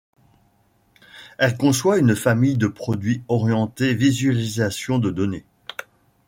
Elle 1.37 1.57
conçoit 1.57 1.99
une 1.99 2.15
famille 2.15 2.57
de 2.57 2.65
produits 2.65 3.21
orientés 3.27 3.93
visualisation 3.93 4.97
de 4.97 5.11
données. 5.11 5.45